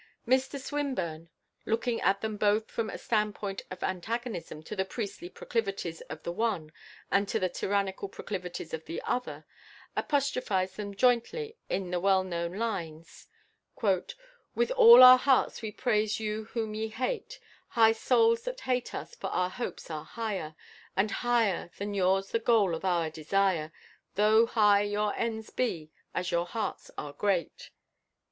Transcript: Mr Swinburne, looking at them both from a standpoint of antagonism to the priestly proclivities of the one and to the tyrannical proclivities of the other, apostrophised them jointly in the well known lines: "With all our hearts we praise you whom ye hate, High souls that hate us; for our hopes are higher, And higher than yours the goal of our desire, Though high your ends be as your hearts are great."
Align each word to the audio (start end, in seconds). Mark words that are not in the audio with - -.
Mr 0.27 0.59
Swinburne, 0.59 1.29
looking 1.63 2.01
at 2.01 2.21
them 2.21 2.35
both 2.35 2.71
from 2.71 2.89
a 2.89 2.97
standpoint 2.97 3.61
of 3.69 3.83
antagonism 3.83 4.63
to 4.63 4.75
the 4.75 4.83
priestly 4.83 5.29
proclivities 5.29 6.01
of 6.09 6.23
the 6.23 6.31
one 6.31 6.71
and 7.11 7.27
to 7.29 7.37
the 7.37 7.47
tyrannical 7.49 8.09
proclivities 8.09 8.73
of 8.73 8.83
the 8.85 8.99
other, 9.03 9.45
apostrophised 9.95 10.75
them 10.75 10.95
jointly 10.95 11.55
in 11.69 11.91
the 11.91 11.99
well 11.99 12.23
known 12.23 12.53
lines: 12.53 13.27
"With 14.55 14.71
all 14.71 15.03
our 15.03 15.19
hearts 15.19 15.61
we 15.61 15.71
praise 15.71 16.19
you 16.19 16.45
whom 16.45 16.73
ye 16.73 16.87
hate, 16.87 17.39
High 17.67 17.91
souls 17.91 18.41
that 18.45 18.61
hate 18.61 18.95
us; 18.95 19.13
for 19.13 19.27
our 19.27 19.51
hopes 19.51 19.91
are 19.91 20.03
higher, 20.03 20.55
And 20.95 21.11
higher 21.11 21.69
than 21.77 21.93
yours 21.93 22.31
the 22.31 22.39
goal 22.39 22.73
of 22.73 22.83
our 22.83 23.11
desire, 23.11 23.71
Though 24.15 24.47
high 24.47 24.81
your 24.81 25.13
ends 25.15 25.51
be 25.51 25.91
as 26.11 26.31
your 26.31 26.47
hearts 26.47 26.89
are 26.97 27.13
great." 27.13 27.69